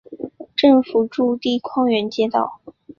[0.55, 2.59] 政府驻地匡远街道。